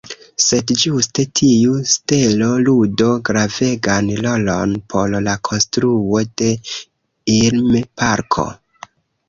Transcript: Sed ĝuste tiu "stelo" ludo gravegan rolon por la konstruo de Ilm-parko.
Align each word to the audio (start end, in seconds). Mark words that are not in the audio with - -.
Sed 0.43 0.71
ĝuste 0.83 1.25
tiu 1.39 1.75
"stelo" 1.91 2.47
ludo 2.69 3.11
gravegan 3.29 4.09
rolon 4.23 4.75
por 4.95 5.15
la 5.29 5.37
konstruo 5.51 6.25
de 6.43 6.51
Ilm-parko. 7.39 8.51